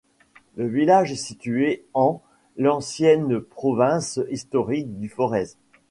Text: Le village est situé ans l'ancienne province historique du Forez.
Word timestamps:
Le 0.55 0.65
village 0.67 1.11
est 1.11 1.15
situé 1.15 1.85
ans 1.93 2.23
l'ancienne 2.57 3.39
province 3.39 4.19
historique 4.31 4.97
du 4.99 5.09
Forez. 5.09 5.49